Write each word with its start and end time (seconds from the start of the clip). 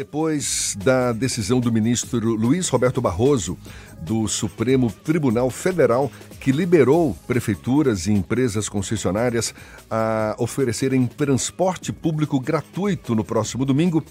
Depois 0.00 0.78
da 0.82 1.12
decisão 1.12 1.60
do 1.60 1.70
ministro 1.70 2.34
Luiz 2.34 2.70
Roberto 2.70 3.02
Barroso, 3.02 3.58
do 4.00 4.26
Supremo 4.26 4.90
Tribunal 4.90 5.50
Federal, 5.50 6.10
que 6.40 6.52
liberou 6.52 7.14
prefeituras 7.26 8.06
e 8.06 8.10
empresas 8.10 8.66
concessionárias 8.66 9.54
a 9.90 10.34
oferecerem 10.38 11.06
transporte 11.06 11.92
público 11.92 12.40
gratuito 12.40 13.14
no 13.14 13.22
próximo 13.22 13.66
domingo, 13.66 14.02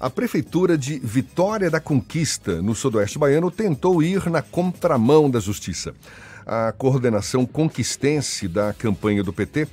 a 0.00 0.10
Prefeitura 0.10 0.76
de 0.76 0.98
Vitória 0.98 1.70
da 1.70 1.78
Conquista, 1.78 2.60
no 2.60 2.74
Sudoeste 2.74 3.16
Baiano, 3.16 3.48
tentou 3.48 4.02
ir 4.02 4.28
na 4.28 4.42
contramão 4.42 5.30
da 5.30 5.38
Justiça. 5.38 5.94
A 6.44 6.72
coordenação 6.72 7.46
conquistense 7.46 8.48
da 8.48 8.72
campanha 8.72 9.22
do 9.22 9.32
PT 9.32 9.68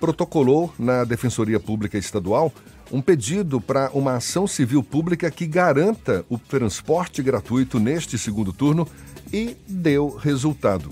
protocolou 0.00 0.74
na 0.76 1.04
Defensoria 1.04 1.60
Pública 1.60 1.96
Estadual 1.96 2.52
um 2.90 3.00
pedido 3.00 3.60
para 3.60 3.90
uma 3.92 4.16
ação 4.16 4.46
civil 4.46 4.82
pública 4.82 5.30
que 5.30 5.46
garanta 5.46 6.24
o 6.28 6.38
transporte 6.38 7.22
gratuito 7.22 7.78
neste 7.78 8.18
segundo 8.18 8.52
turno 8.52 8.86
e 9.32 9.56
deu 9.68 10.16
resultado. 10.16 10.90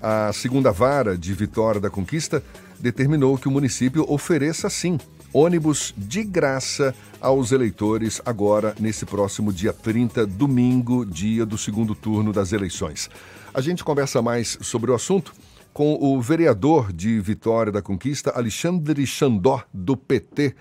A 0.00 0.32
segunda 0.32 0.72
vara 0.72 1.16
de 1.16 1.32
Vitória 1.32 1.80
da 1.80 1.90
Conquista 1.90 2.42
determinou 2.80 3.38
que 3.38 3.46
o 3.46 3.50
município 3.50 4.04
ofereça, 4.08 4.68
sim, 4.68 4.98
ônibus 5.32 5.94
de 5.96 6.24
graça 6.24 6.94
aos 7.20 7.52
eleitores 7.52 8.20
agora 8.24 8.74
nesse 8.78 9.06
próximo 9.06 9.52
dia 9.52 9.72
30, 9.72 10.26
domingo, 10.26 11.06
dia 11.06 11.46
do 11.46 11.56
segundo 11.56 11.94
turno 11.94 12.32
das 12.32 12.52
eleições. 12.52 13.08
A 13.54 13.60
gente 13.60 13.84
conversa 13.84 14.20
mais 14.20 14.58
sobre 14.60 14.90
o 14.90 14.94
assunto 14.94 15.32
com 15.72 15.96
o 16.00 16.20
vereador 16.20 16.92
de 16.92 17.18
Vitória 17.20 17.72
da 17.72 17.80
Conquista, 17.80 18.32
Alexandre 18.34 19.06
Xandó, 19.06 19.62
do 19.72 19.96
PT 19.96 20.54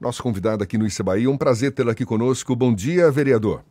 nosso 0.00 0.22
convidado 0.22 0.62
aqui 0.62 0.76
no 0.78 0.86
Bahia. 1.04 1.30
Um 1.30 1.38
prazer 1.38 1.72
tê-lo 1.72 1.90
aqui 1.90 2.04
conosco. 2.04 2.54
Bom 2.54 2.74
dia, 2.74 3.10
vereador. 3.10 3.62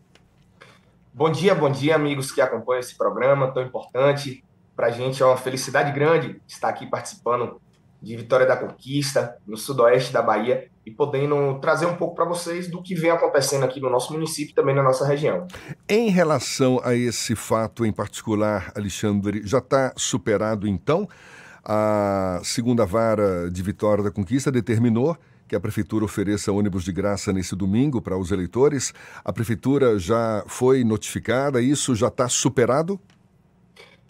Bom 1.14 1.32
dia, 1.32 1.56
bom 1.56 1.72
dia, 1.72 1.96
amigos 1.96 2.32
que 2.32 2.42
acompanham 2.42 2.80
esse 2.80 2.98
programa 2.98 3.52
tão 3.52 3.64
importante. 3.64 4.44
Para 4.76 4.88
a 4.88 4.92
gente 4.92 5.24
é 5.24 5.26
uma 5.26 5.38
felicidade 5.38 5.92
grande 5.94 6.42
estar 6.48 6.68
aqui 6.68 6.86
participando 6.86 7.62
de 8.02 8.16
Vitória 8.18 8.46
da 8.46 8.58
Conquista, 8.58 9.38
no 9.48 9.56
sudoeste 9.56 10.12
da 10.12 10.22
Bahia, 10.22 10.68
e 10.86 10.92
podendo 10.92 11.58
trazer 11.60 11.86
um 11.86 11.96
pouco 11.96 12.14
para 12.14 12.26
vocês 12.26 12.70
do 12.70 12.84
que 12.84 12.94
vem 12.94 13.10
acontecendo 13.10 13.64
aqui 13.64 13.80
no 13.80 13.90
nosso 13.90 14.14
município 14.14 14.52
e 14.52 14.54
também 14.54 14.76
na 14.76 14.84
nossa 14.84 15.08
região. 15.08 15.48
Em 15.88 16.10
relação 16.10 16.80
a 16.84 16.94
esse 16.94 17.36
fato 17.36 17.86
em 17.86 17.92
particular, 17.92 18.72
Alexandre, 18.76 19.42
já 19.44 19.60
está 19.60 19.94
superado 19.96 20.68
então? 20.68 21.08
A 21.64 22.42
segunda 22.44 22.86
vara 22.86 23.50
de 23.50 23.64
Vitória 23.64 24.04
da 24.04 24.12
Conquista 24.12 24.52
determinou 24.52 25.18
que 25.48 25.56
a 25.56 25.60
Prefeitura 25.60 26.06
ofereça 26.06 26.52
ônibus 26.52 26.84
de 26.84 26.92
graça 26.92 27.32
nesse 27.32 27.56
domingo 27.56 28.02
para 28.02 28.18
os 28.18 28.32
eleitores. 28.32 28.94
A 29.24 29.32
Prefeitura 29.32 30.00
já 30.00 30.44
foi 30.48 30.84
notificada, 30.84 31.62
isso 31.62 31.96
já 31.96 32.08
está 32.08 32.28
superado? 32.28 33.00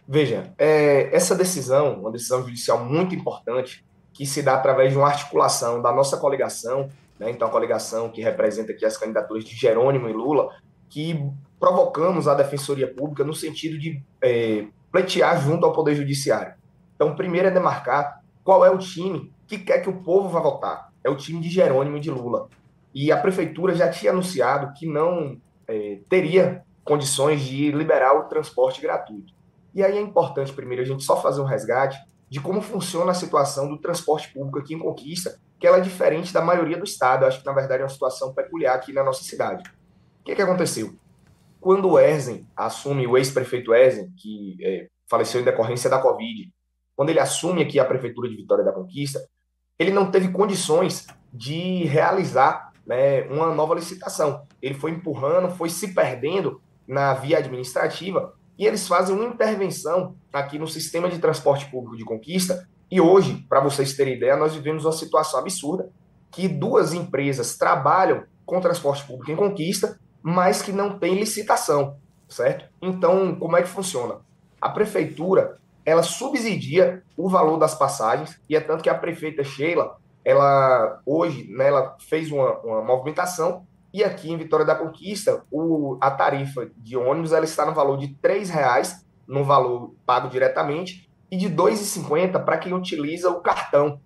Veja, 0.08 0.54
é, 0.58 1.14
essa 1.16 1.36
decisão, 1.36 2.00
uma 2.00 2.12
decisão 2.12 2.44
judicial 2.44 2.86
muito 2.86 3.16
importante, 3.16 3.84
que 4.14 4.26
se 4.26 4.42
dá 4.42 4.56
através 4.56 4.92
de 4.92 4.98
uma 4.98 5.08
articulação 5.08 5.82
da 5.82 5.92
nossa 5.92 6.18
coligação, 6.18 6.90
né, 7.20 7.30
então 7.32 7.48
a 7.48 7.52
coligação 7.52 8.10
que 8.10 8.22
representa 8.22 8.72
aqui 8.72 8.86
as 8.86 8.98
candidaturas 8.98 9.44
de 9.44 9.56
Jerônimo 9.56 10.08
e 10.08 10.14
Lula, 10.14 10.50
que 10.90 11.22
provocamos 11.60 12.28
a 12.28 12.36
Defensoria 12.36 12.88
Pública 12.88 13.24
no 13.24 13.34
sentido 13.34 13.78
de 13.78 14.02
é, 14.22 14.68
pleitear 14.92 15.42
junto 15.42 15.66
ao 15.66 15.74
Poder 15.74 15.96
Judiciário. 15.96 16.54
Então, 16.96 17.16
primeiro 17.16 17.48
é 17.48 17.52
demarcar 17.52 18.22
qual 18.44 18.64
é 18.64 18.70
o 18.70 18.78
time 18.78 19.34
que 19.48 19.58
quer 19.58 19.80
que 19.80 19.90
o 19.90 20.02
povo 20.02 20.30
vá 20.30 20.40
votar 20.40 20.95
é 21.06 21.10
o 21.10 21.16
time 21.16 21.40
de 21.40 21.50
Jerônimo 21.50 22.00
de 22.00 22.10
Lula. 22.10 22.50
E 22.94 23.12
a 23.12 23.18
prefeitura 23.18 23.76
já 23.76 23.90
tinha 23.90 24.12
anunciado 24.12 24.74
que 24.74 24.88
não 24.88 25.40
é, 25.68 26.00
teria 26.10 26.64
condições 26.84 27.42
de 27.42 27.72
liberar 27.72 28.14
o 28.16 28.24
transporte 28.24 28.82
gratuito. 28.82 29.32
E 29.74 29.84
aí 29.84 29.98
é 29.98 30.02
importante, 30.02 30.52
primeiro, 30.52 30.82
a 30.82 30.86
gente 30.86 31.04
só 31.04 31.22
fazer 31.22 31.42
um 31.42 31.46
resgate 31.46 31.98
de 32.28 32.40
como 32.42 32.60
funciona 32.60 33.12
a 33.12 33.14
situação 33.14 33.70
do 33.70 33.78
transporte 33.78 34.34
público 34.34 34.58
aqui 34.58 34.74
em 34.74 34.80
Conquista, 34.80 35.38
que 35.60 35.68
ela 35.68 35.78
é 35.78 35.82
diferente 35.82 36.34
da 36.34 36.42
maioria 36.42 36.78
do 36.78 36.84
estado. 36.84 37.24
Eu 37.24 37.28
acho 37.28 37.40
que, 37.40 37.46
na 37.46 37.54
verdade, 37.54 37.82
é 37.82 37.84
uma 37.84 37.90
situação 37.90 38.34
peculiar 38.34 38.76
aqui 38.76 38.92
na 38.92 39.04
nossa 39.04 39.24
cidade. 39.24 39.64
O 40.22 40.24
que, 40.24 40.36
que 40.36 40.42
aconteceu? 40.42 40.96
Quando 41.62 41.92
o 41.92 42.00
Erzen 42.00 42.48
assume, 42.56 43.06
o 43.06 43.16
ex-prefeito 43.16 43.74
Erzen, 43.76 44.12
que 44.18 44.58
é, 44.62 44.88
faleceu 45.08 45.40
em 45.40 45.44
decorrência 45.44 45.90
da 45.90 46.02
Covid, 46.02 46.52
quando 46.96 47.10
ele 47.10 47.20
assume 47.20 47.62
aqui 47.62 47.80
a 47.80 47.86
prefeitura 47.86 48.28
de 48.28 48.36
Vitória 48.36 48.64
da 48.64 48.72
Conquista, 48.72 49.20
ele 49.78 49.92
não 49.92 50.10
teve 50.10 50.30
condições 50.30 51.08
de 51.34 51.84
realizar 51.86 52.72
né, 52.86 53.24
uma 53.24 53.54
nova 53.54 53.76
licitação. 53.76 54.44
Ele 54.62 54.76
foi 54.76 54.92
empurrando, 54.92 55.54
foi 55.56 55.70
se 55.70 55.94
perdendo 55.94 56.62
na 56.88 57.14
via 57.14 57.40
administrativa 57.40 58.34
e 58.58 58.66
eles 58.66 58.88
fazem 58.88 59.16
uma 59.16 59.26
intervenção 59.26 60.16
aqui 60.32 60.58
no 60.58 60.68
sistema 60.68 61.10
de 61.10 61.20
transporte 61.20 61.66
público 61.70 61.98
de 61.98 62.06
conquista. 62.06 62.68
E 62.90 63.02
hoje, 63.02 63.46
para 63.50 63.60
vocês 63.60 63.96
terem 63.96 64.16
ideia, 64.16 64.38
nós 64.38 64.54
vivemos 64.54 64.86
uma 64.86 64.92
situação 64.92 65.40
absurda 65.40 65.90
que 66.32 66.48
duas 66.48 66.94
empresas 66.94 67.58
trabalham 67.58 68.24
com 68.46 68.62
transporte 68.62 69.06
público 69.06 69.32
em 69.32 69.36
conquista, 69.36 70.00
mas 70.22 70.62
que 70.62 70.72
não 70.72 70.98
tem 70.98 71.16
licitação, 71.16 71.98
certo? 72.30 72.66
Então, 72.82 73.36
como 73.36 73.58
é 73.58 73.62
que 73.62 73.68
funciona? 73.68 74.18
A 74.62 74.70
prefeitura 74.70 75.58
ela 75.86 76.02
subsidia 76.02 77.04
o 77.16 77.30
valor 77.30 77.58
das 77.58 77.76
passagens, 77.76 78.40
e 78.50 78.56
é 78.56 78.60
tanto 78.60 78.84
que 78.84 78.90
a 78.90 78.96
prefeita 78.96 79.44
Sheila, 79.44 79.98
ela 80.24 81.00
hoje, 81.06 81.48
né, 81.50 81.68
ela 81.68 81.96
fez 82.00 82.32
uma, 82.32 82.58
uma 82.60 82.82
movimentação, 82.82 83.66
e 83.94 84.04
aqui 84.04 84.32
em 84.32 84.38
Vitória 84.38 84.66
da 84.66 84.76
Conquista, 84.76 85.44
o, 85.52 85.98
a 86.02 86.12
tarifa 86.12 86.70
de 86.76 86.98
ônibus 86.98 87.32
ela 87.32 87.46
está 87.46 87.66
no 87.66 87.74
valor 87.74 87.98
de 87.98 88.08
R$ 88.08 88.44
reais 88.46 89.06
no 89.28 89.44
valor 89.44 89.94
pago 90.06 90.28
diretamente, 90.28 91.10
e 91.32 91.38
de 91.38 91.48
R$ 91.48 91.56
2,50 91.56 92.44
para 92.44 92.58
quem 92.58 92.74
utiliza 92.74 93.30
o 93.30 93.42
cartão, 93.42 94.00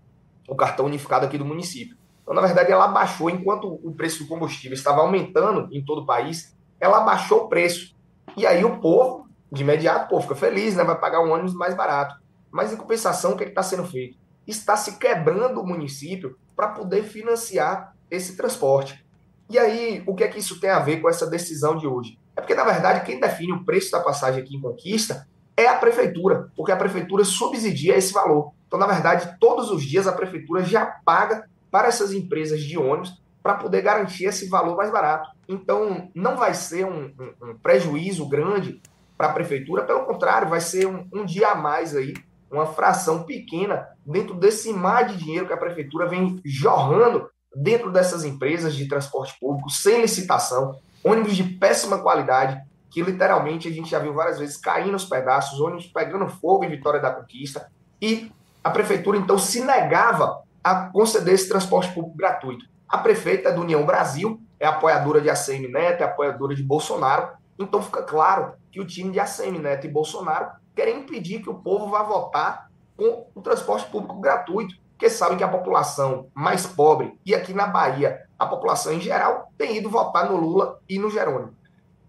o 0.47 0.55
cartão 0.55 0.85
unificado 0.85 1.25
aqui 1.25 1.37
do 1.37 1.45
município. 1.45 1.97
Então, 2.21 2.33
na 2.33 2.41
verdade, 2.41 2.71
ela 2.71 2.85
abaixou, 2.85 3.29
enquanto 3.29 3.79
o 3.83 3.91
preço 3.91 4.23
do 4.23 4.29
combustível 4.29 4.75
estava 4.75 5.01
aumentando 5.01 5.67
em 5.71 5.83
todo 5.83 6.01
o 6.01 6.05
país, 6.05 6.55
ela 6.79 6.99
abaixou 6.99 7.45
o 7.45 7.49
preço. 7.49 7.95
E 8.37 8.45
aí 8.45 8.63
o 8.63 8.79
povo 8.79 9.18
de 9.51 9.63
imediato, 9.63 10.09
pô, 10.09 10.21
fica 10.21 10.35
feliz, 10.35 10.75
né? 10.75 10.83
Vai 10.83 10.99
pagar 10.99 11.21
um 11.21 11.31
ônibus 11.31 11.53
mais 11.53 11.75
barato. 11.75 12.15
Mas 12.51 12.71
em 12.71 12.77
compensação, 12.77 13.31
o 13.31 13.37
que 13.37 13.43
é 13.43 13.47
está 13.47 13.63
sendo 13.63 13.85
feito? 13.85 14.17
Está 14.47 14.75
se 14.75 14.97
quebrando 14.97 15.61
o 15.61 15.65
município 15.65 16.37
para 16.55 16.69
poder 16.69 17.03
financiar 17.03 17.95
esse 18.09 18.35
transporte. 18.35 19.05
E 19.49 19.57
aí, 19.57 20.03
o 20.05 20.13
que 20.13 20.23
é 20.23 20.27
que 20.27 20.39
isso 20.39 20.59
tem 20.59 20.69
a 20.69 20.79
ver 20.79 21.01
com 21.01 21.09
essa 21.09 21.25
decisão 21.25 21.75
de 21.75 21.87
hoje? 21.87 22.19
É 22.35 22.41
porque, 22.41 22.55
na 22.55 22.63
verdade, 22.63 23.05
quem 23.05 23.19
define 23.19 23.53
o 23.53 23.65
preço 23.65 23.91
da 23.91 23.99
passagem 23.99 24.43
aqui 24.43 24.55
em 24.55 24.61
Conquista 24.61 25.27
é 25.57 25.67
a 25.67 25.75
prefeitura, 25.75 26.51
porque 26.55 26.71
a 26.71 26.77
prefeitura 26.77 27.25
subsidia 27.25 27.97
esse 27.97 28.13
valor. 28.13 28.53
Então, 28.67 28.79
na 28.79 28.87
verdade, 28.87 29.35
todos 29.39 29.71
os 29.71 29.83
dias 29.83 30.07
a 30.07 30.11
prefeitura 30.11 30.63
já 30.63 30.85
paga 30.85 31.49
para 31.71 31.87
essas 31.87 32.13
empresas 32.13 32.61
de 32.61 32.77
ônibus 32.77 33.19
para 33.41 33.55
poder 33.55 33.81
garantir 33.81 34.25
esse 34.25 34.47
valor 34.47 34.77
mais 34.77 34.91
barato. 34.91 35.29
Então, 35.47 36.09
não 36.13 36.37
vai 36.37 36.53
ser 36.53 36.85
um, 36.85 37.11
um, 37.19 37.49
um 37.49 37.57
prejuízo 37.57 38.27
grande 38.27 38.81
para 39.19 39.27
a 39.27 39.33
prefeitura, 39.33 39.83
pelo 39.83 40.05
contrário, 40.05 40.47
vai 40.47 40.61
ser 40.61 40.87
um, 40.87 41.05
um, 41.13 41.25
dia 41.25 41.49
a 41.49 41.55
mais 41.55 41.93
aí, 41.93 42.13
uma 42.49 42.65
fração 42.65 43.23
pequena 43.23 43.85
dentro 44.05 44.33
desse 44.33 44.71
mar 44.71 45.05
de 45.05 45.17
dinheiro 45.17 45.45
que 45.45 45.51
a 45.51 45.57
prefeitura 45.57 46.07
vem 46.07 46.39
jorrando 46.45 47.29
dentro 47.53 47.91
dessas 47.91 48.23
empresas 48.23 48.73
de 48.73 48.87
transporte 48.87 49.37
público, 49.37 49.69
sem 49.69 50.01
licitação, 50.01 50.79
ônibus 51.03 51.35
de 51.35 51.43
péssima 51.43 51.99
qualidade, 51.99 52.61
que 52.89 53.01
literalmente 53.01 53.67
a 53.67 53.71
gente 53.71 53.89
já 53.89 53.99
viu 53.99 54.13
várias 54.13 54.39
vezes 54.39 54.55
caindo 54.55 54.95
os 54.95 55.03
pedaços, 55.03 55.59
ônibus 55.59 55.87
pegando 55.87 56.29
fogo 56.29 56.63
em 56.63 56.69
Vitória 56.69 57.01
da 57.01 57.11
Conquista, 57.11 57.69
e 58.01 58.31
a 58.63 58.69
prefeitura 58.69 59.17
então 59.17 59.37
se 59.37 59.59
negava 59.59 60.43
a 60.63 60.89
conceder 60.93 61.33
esse 61.33 61.49
transporte 61.49 61.93
público 61.93 62.15
gratuito. 62.15 62.65
A 62.87 62.97
prefeita 62.97 63.51
do 63.51 63.59
União 63.59 63.85
Brasil 63.85 64.39
é 64.57 64.65
apoiadora 64.65 65.19
de 65.19 65.29
ACM 65.29 65.67
Neto, 65.67 66.03
é 66.03 66.05
apoiadora 66.05 66.55
de 66.55 66.63
Bolsonaro, 66.63 67.27
então 67.59 67.81
fica 67.81 68.01
claro 68.01 68.53
que 68.71 68.79
o 68.79 68.85
time 68.85 69.11
de 69.11 69.19
ACM 69.19 69.59
Neto 69.59 69.85
e 69.85 69.89
Bolsonaro 69.89 70.51
querem 70.75 70.99
impedir 70.99 71.41
que 71.41 71.49
o 71.49 71.55
povo 71.55 71.89
vá 71.89 72.03
votar 72.03 72.69
com 72.95 73.27
o 73.33 73.41
transporte 73.41 73.89
público 73.89 74.19
gratuito, 74.19 74.75
porque 74.91 75.09
sabem 75.09 75.37
que 75.37 75.43
a 75.43 75.47
população 75.47 76.27
mais 76.33 76.67
pobre, 76.67 77.17
e 77.25 77.33
aqui 77.33 77.53
na 77.53 77.65
Bahia, 77.65 78.25
a 78.37 78.45
população 78.45 78.93
em 78.93 78.99
geral, 78.99 79.51
tem 79.57 79.77
ido 79.77 79.89
votar 79.89 80.29
no 80.29 80.37
Lula 80.37 80.79
e 80.87 80.99
no 80.99 81.09
Jerônimo. 81.09 81.53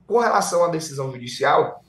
Com 0.06 0.18
relação 0.18 0.64
à 0.64 0.68
decisão 0.68 1.10
judicial, 1.12 1.80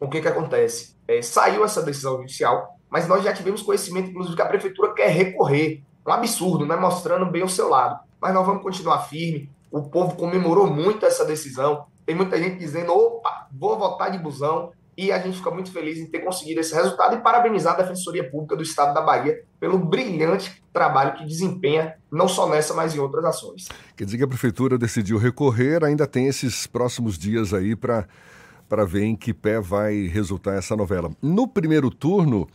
o 0.00 0.08
que, 0.08 0.20
que 0.20 0.28
acontece? 0.28 0.96
É, 1.06 1.22
saiu 1.22 1.64
essa 1.64 1.82
decisão 1.82 2.16
judicial, 2.18 2.76
mas 2.90 3.06
nós 3.06 3.22
já 3.22 3.32
tivemos 3.32 3.62
conhecimento, 3.62 4.10
inclusive, 4.10 4.36
que 4.36 4.42
a 4.42 4.46
prefeitura 4.46 4.92
quer 4.94 5.08
recorrer. 5.08 5.82
Um 6.06 6.12
absurdo, 6.12 6.64
né? 6.64 6.74
mostrando 6.74 7.26
bem 7.30 7.42
o 7.42 7.48
seu 7.48 7.68
lado. 7.68 8.00
Mas 8.20 8.32
nós 8.32 8.46
vamos 8.46 8.62
continuar 8.62 9.00
firme. 9.02 9.50
O 9.70 9.82
povo 9.82 10.16
comemorou 10.16 10.66
muito 10.66 11.04
essa 11.04 11.24
decisão. 11.24 11.86
Tem 12.08 12.16
muita 12.16 12.38
gente 12.38 12.56
dizendo, 12.56 12.90
opa, 12.90 13.48
vou 13.52 13.78
votar 13.78 14.10
de 14.10 14.16
busão. 14.16 14.72
e 14.96 15.12
a 15.12 15.18
gente 15.18 15.36
fica 15.36 15.50
muito 15.50 15.70
feliz 15.70 15.98
em 15.98 16.06
ter 16.06 16.20
conseguido 16.20 16.58
esse 16.58 16.74
resultado 16.74 17.14
e 17.14 17.20
parabenizar 17.20 17.74
a 17.74 17.82
Defensoria 17.82 18.28
Pública 18.28 18.56
do 18.56 18.62
Estado 18.62 18.94
da 18.94 19.02
Bahia 19.02 19.44
pelo 19.60 19.78
brilhante 19.78 20.64
trabalho 20.72 21.18
que 21.18 21.26
desempenha, 21.26 21.96
não 22.10 22.26
só 22.26 22.48
nessa, 22.48 22.72
mas 22.72 22.94
em 22.94 22.98
outras 22.98 23.26
ações. 23.26 23.68
Quer 23.94 24.06
dizer 24.06 24.16
que 24.16 24.24
a 24.24 24.26
Prefeitura 24.26 24.78
decidiu 24.78 25.18
recorrer, 25.18 25.84
ainda 25.84 26.06
tem 26.06 26.28
esses 26.28 26.66
próximos 26.66 27.18
dias 27.18 27.52
aí 27.52 27.76
para 27.76 28.08
para 28.70 28.86
ver 28.86 29.04
em 29.04 29.14
que 29.14 29.34
pé 29.34 29.60
vai 29.60 30.06
resultar 30.06 30.54
essa 30.54 30.74
novela. 30.74 31.10
No 31.22 31.46
primeiro 31.46 31.90
turno, 31.90 32.48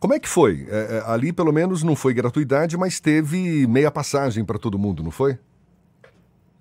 como 0.00 0.12
é 0.14 0.18
que 0.18 0.28
foi? 0.28 0.66
É, 0.68 0.96
é, 0.98 1.02
ali, 1.06 1.32
pelo 1.32 1.52
menos, 1.52 1.84
não 1.84 1.94
foi 1.94 2.12
gratuidade, 2.12 2.76
mas 2.76 2.98
teve 2.98 3.64
meia 3.68 3.90
passagem 3.92 4.44
para 4.44 4.58
todo 4.58 4.78
mundo, 4.78 5.02
não 5.02 5.12
foi? 5.12 5.38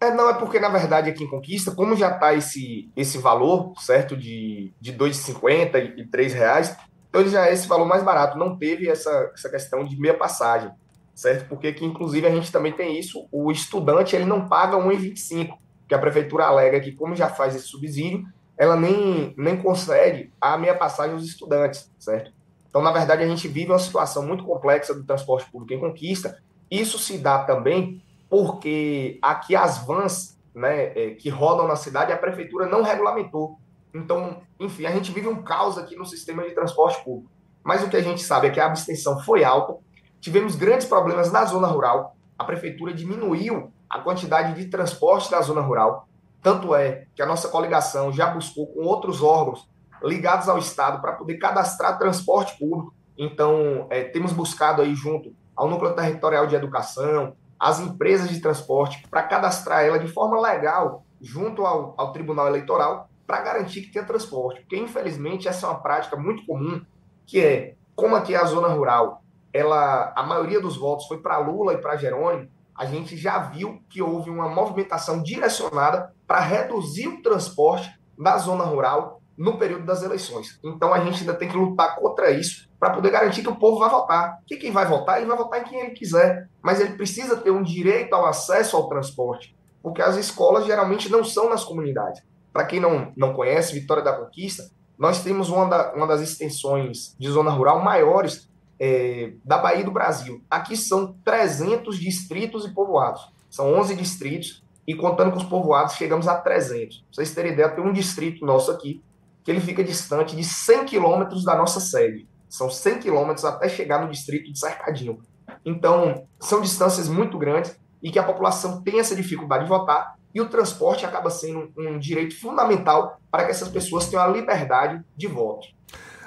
É, 0.01 0.09
não, 0.11 0.27
é 0.27 0.33
porque, 0.33 0.59
na 0.59 0.67
verdade, 0.67 1.11
aqui 1.11 1.23
em 1.23 1.29
Conquista, 1.29 1.69
como 1.69 1.95
já 1.95 2.09
está 2.09 2.33
esse, 2.33 2.89
esse 2.95 3.19
valor, 3.19 3.73
certo, 3.77 4.17
de, 4.17 4.73
de 4.81 4.91
R$ 4.91 4.97
2,50 4.97 5.93
e 5.95 6.01
R$ 6.01 6.27
reais, 6.29 6.75
então 7.07 7.27
já 7.27 7.47
é 7.47 7.53
esse 7.53 7.67
valor 7.67 7.85
mais 7.85 8.01
barato. 8.01 8.35
Não 8.35 8.57
teve 8.57 8.89
essa, 8.89 9.31
essa 9.31 9.47
questão 9.47 9.83
de 9.83 9.95
meia 9.99 10.15
passagem, 10.15 10.71
certo? 11.13 11.47
Porque 11.47 11.67
aqui, 11.67 11.85
inclusive, 11.85 12.25
a 12.25 12.31
gente 12.31 12.51
também 12.51 12.71
tem 12.71 12.97
isso. 12.97 13.27
O 13.31 13.51
estudante, 13.51 14.15
ele 14.15 14.25
não 14.25 14.47
paga 14.47 14.75
R$ 14.75 14.97
1,25, 14.97 15.53
que 15.87 15.93
a 15.93 15.99
prefeitura 15.99 16.45
alega 16.45 16.79
que, 16.79 16.93
como 16.93 17.15
já 17.15 17.29
faz 17.29 17.55
esse 17.55 17.67
subsídio, 17.67 18.25
ela 18.57 18.75
nem, 18.75 19.35
nem 19.37 19.55
concede 19.55 20.31
a 20.41 20.57
meia 20.57 20.73
passagem 20.73 21.13
aos 21.13 21.25
estudantes, 21.25 21.91
certo? 21.99 22.31
Então, 22.67 22.81
na 22.81 22.91
verdade, 22.91 23.21
a 23.21 23.27
gente 23.27 23.47
vive 23.47 23.71
uma 23.71 23.77
situação 23.77 24.25
muito 24.25 24.43
complexa 24.45 24.95
do 24.95 25.03
transporte 25.03 25.51
público 25.51 25.73
em 25.73 25.79
Conquista. 25.79 26.41
Isso 26.71 26.97
se 26.97 27.19
dá 27.19 27.43
também 27.43 28.01
porque 28.31 29.19
aqui 29.21 29.57
as 29.57 29.79
vans 29.85 30.39
né, 30.55 30.85
é, 30.97 31.15
que 31.15 31.27
rodam 31.27 31.67
na 31.67 31.75
cidade, 31.75 32.13
a 32.13 32.17
prefeitura 32.17 32.65
não 32.65 32.81
regulamentou. 32.81 33.59
Então, 33.93 34.41
enfim, 34.57 34.85
a 34.85 34.91
gente 34.91 35.11
vive 35.11 35.27
um 35.27 35.43
caos 35.43 35.77
aqui 35.77 35.97
no 35.97 36.05
sistema 36.05 36.41
de 36.43 36.51
transporte 36.51 37.03
público. 37.03 37.29
Mas 37.61 37.83
o 37.83 37.89
que 37.89 37.97
a 37.97 38.01
gente 38.01 38.23
sabe 38.23 38.47
é 38.47 38.49
que 38.49 38.59
a 38.61 38.67
abstenção 38.67 39.19
foi 39.19 39.43
alta, 39.43 39.75
tivemos 40.21 40.55
grandes 40.55 40.87
problemas 40.87 41.29
na 41.29 41.43
zona 41.43 41.67
rural, 41.67 42.15
a 42.39 42.45
prefeitura 42.45 42.93
diminuiu 42.93 43.69
a 43.89 43.99
quantidade 43.99 44.55
de 44.55 44.69
transporte 44.69 45.29
da 45.29 45.41
zona 45.41 45.59
rural. 45.59 46.07
Tanto 46.41 46.73
é 46.73 47.07
que 47.13 47.21
a 47.21 47.25
nossa 47.25 47.49
coligação 47.49 48.13
já 48.13 48.27
buscou 48.27 48.65
com 48.67 48.85
outros 48.85 49.21
órgãos 49.21 49.69
ligados 50.01 50.47
ao 50.47 50.57
Estado 50.57 51.01
para 51.01 51.11
poder 51.11 51.35
cadastrar 51.35 51.99
transporte 51.99 52.57
público. 52.57 52.93
Então, 53.17 53.87
é, 53.89 54.05
temos 54.05 54.31
buscado 54.31 54.81
aí 54.81 54.95
junto 54.95 55.35
ao 55.53 55.69
Núcleo 55.69 55.93
Territorial 55.93 56.47
de 56.47 56.55
Educação, 56.55 57.35
as 57.61 57.79
empresas 57.79 58.27
de 58.27 58.41
transporte 58.41 59.07
para 59.07 59.21
cadastrar 59.21 59.85
ela 59.85 59.99
de 59.99 60.07
forma 60.07 60.41
legal 60.41 61.05
junto 61.21 61.63
ao, 61.63 61.93
ao 61.95 62.11
Tribunal 62.11 62.47
Eleitoral 62.47 63.07
para 63.27 63.39
garantir 63.41 63.81
que 63.81 63.91
tenha 63.91 64.03
transporte. 64.03 64.61
Porque, 64.61 64.75
infelizmente, 64.75 65.47
essa 65.47 65.67
é 65.67 65.69
uma 65.69 65.79
prática 65.79 66.17
muito 66.17 66.43
comum, 66.47 66.83
que 67.27 67.39
é, 67.39 67.75
como 67.95 68.15
aqui 68.15 68.33
é 68.33 68.37
a 68.37 68.45
zona 68.45 68.67
rural, 68.67 69.23
ela, 69.53 70.11
a 70.15 70.23
maioria 70.23 70.59
dos 70.59 70.75
votos 70.75 71.05
foi 71.05 71.19
para 71.19 71.37
Lula 71.37 71.75
e 71.75 71.77
para 71.77 71.95
Jerônimo, 71.95 72.49
a 72.75 72.85
gente 72.85 73.15
já 73.15 73.37
viu 73.37 73.79
que 73.87 74.01
houve 74.01 74.31
uma 74.31 74.49
movimentação 74.49 75.21
direcionada 75.21 76.15
para 76.25 76.39
reduzir 76.39 77.07
o 77.09 77.21
transporte 77.21 77.93
da 78.17 78.39
zona 78.39 78.63
rural 78.63 79.20
no 79.37 79.57
período 79.57 79.85
das 79.85 80.03
eleições. 80.03 80.59
Então 80.63 80.93
a 80.93 80.99
gente 80.99 81.21
ainda 81.21 81.33
tem 81.33 81.49
que 81.49 81.57
lutar 81.57 81.95
contra 81.95 82.31
isso 82.31 82.69
para 82.79 82.91
poder 82.91 83.11
garantir 83.11 83.41
que 83.41 83.49
o 83.49 83.55
povo 83.55 83.79
vai 83.79 83.89
votar. 83.89 84.39
Que 84.45 84.57
quem 84.57 84.71
vai 84.71 84.85
votar, 84.85 85.17
ele 85.17 85.27
vai 85.27 85.37
votar 85.37 85.61
em 85.61 85.63
quem 85.63 85.79
ele 85.79 85.91
quiser, 85.91 86.49
mas 86.61 86.79
ele 86.79 86.93
precisa 86.93 87.37
ter 87.37 87.51
um 87.51 87.63
direito 87.63 88.13
ao 88.13 88.25
acesso 88.25 88.75
ao 88.75 88.87
transporte, 88.89 89.55
porque 89.81 90.01
as 90.01 90.15
escolas 90.15 90.65
geralmente 90.65 91.09
não 91.09 91.23
são 91.23 91.49
nas 91.49 91.63
comunidades. 91.63 92.23
Para 92.51 92.65
quem 92.65 92.79
não, 92.79 93.13
não 93.15 93.33
conhece, 93.33 93.73
Vitória 93.73 94.03
da 94.03 94.13
Conquista, 94.13 94.69
nós 94.97 95.23
temos 95.23 95.49
uma, 95.49 95.65
da, 95.67 95.93
uma 95.93 96.05
das 96.05 96.21
extensões 96.21 97.15
de 97.17 97.29
zona 97.29 97.49
rural 97.49 97.83
maiores 97.83 98.49
é, 98.79 99.33
da 99.45 99.57
Bahia 99.57 99.83
do 99.83 99.91
Brasil. 99.91 100.43
Aqui 100.49 100.75
são 100.75 101.15
300 101.23 101.97
distritos 101.97 102.65
e 102.65 102.73
povoados. 102.73 103.31
São 103.49 103.73
11 103.73 103.95
distritos 103.95 104.63
e 104.87 104.95
contando 104.95 105.31
com 105.31 105.37
os 105.37 105.43
povoados 105.43 105.95
chegamos 105.95 106.27
a 106.27 106.35
300. 106.35 106.97
Pra 106.97 107.05
vocês 107.11 107.33
terem 107.33 107.53
ideia, 107.53 107.69
tem 107.69 107.83
um 107.83 107.93
distrito 107.93 108.45
nosso 108.45 108.71
aqui 108.71 109.03
que 109.43 109.51
ele 109.51 109.59
fica 109.59 109.83
distante 109.83 110.35
de 110.35 110.43
100 110.43 110.85
quilômetros 110.85 111.43
da 111.43 111.55
nossa 111.55 111.79
sede. 111.79 112.27
São 112.49 112.69
100 112.69 112.99
quilômetros 112.99 113.45
até 113.45 113.69
chegar 113.69 114.01
no 114.01 114.11
distrito 114.11 114.51
de 114.51 114.59
Cercadinho. 114.59 115.19
Então, 115.65 116.27
são 116.39 116.61
distâncias 116.61 117.07
muito 117.07 117.37
grandes 117.37 117.79
e 118.01 118.11
que 118.11 118.19
a 118.19 118.23
população 118.23 118.81
tem 118.81 118.99
essa 118.99 119.15
dificuldade 119.15 119.63
de 119.63 119.69
votar 119.69 120.15
e 120.33 120.41
o 120.41 120.49
transporte 120.49 121.05
acaba 121.05 121.29
sendo 121.29 121.71
um 121.77 121.99
direito 121.99 122.39
fundamental 122.39 123.19
para 123.29 123.45
que 123.45 123.51
essas 123.51 123.67
pessoas 123.67 124.07
tenham 124.07 124.23
a 124.23 124.27
liberdade 124.27 125.03
de 125.15 125.27
voto. 125.27 125.67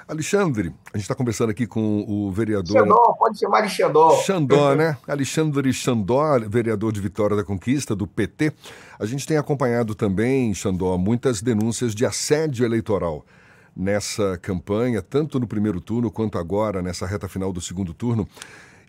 Alexandre, 0.07 0.71
a 0.93 0.97
gente 0.97 1.03
está 1.03 1.15
conversando 1.15 1.49
aqui 1.49 1.65
com 1.65 2.05
o 2.07 2.31
vereador. 2.31 2.71
Xandó, 2.71 3.15
pode 3.17 3.39
chamar 3.39 3.61
de 3.61 3.69
Xandó. 3.69 4.21
Xandó, 4.21 4.75
né? 4.75 4.97
Alexandre 5.07 5.73
Xandó, 5.73 6.39
vereador 6.47 6.91
de 6.91 7.01
Vitória 7.01 7.35
da 7.35 7.43
Conquista, 7.43 7.95
do 7.95 8.05
PT. 8.05 8.53
A 8.99 9.05
gente 9.07 9.25
tem 9.25 9.37
acompanhado 9.37 9.95
também, 9.95 10.53
Xandó, 10.53 10.95
muitas 10.95 11.41
denúncias 11.41 11.95
de 11.95 12.05
assédio 12.05 12.63
eleitoral 12.63 13.25
nessa 13.75 14.37
campanha, 14.37 15.01
tanto 15.01 15.39
no 15.39 15.47
primeiro 15.47 15.81
turno 15.81 16.11
quanto 16.11 16.37
agora, 16.37 16.83
nessa 16.83 17.07
reta 17.07 17.27
final 17.27 17.51
do 17.51 17.59
segundo 17.59 17.91
turno, 17.91 18.27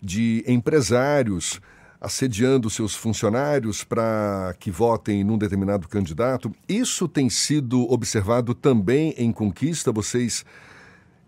de 0.01 0.43
empresários 0.47 1.59
assediando 1.99 2.69
seus 2.69 2.95
funcionários 2.95 3.83
para 3.83 4.55
que 4.59 4.69
votem 4.69 5.23
num 5.23 5.37
determinado 5.37 5.87
candidato. 5.87 6.53
Isso 6.69 7.07
tem 7.07 7.27
sido 7.27 7.91
observado 7.91 8.53
também 8.53 9.15
em 9.17 9.31
conquista. 9.31 9.91
Vocês 9.91 10.45